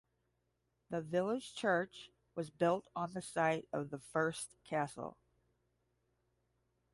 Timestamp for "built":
2.49-2.87